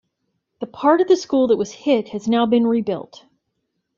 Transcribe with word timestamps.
The 0.61 0.65
part 0.65 0.99
of 0.99 1.07
the 1.07 1.15
school 1.15 1.45
that 1.45 1.57
was 1.57 1.71
hit 1.71 2.07
has 2.09 2.27
now 2.27 2.47
been 2.47 2.65
rebuilt. 2.65 3.23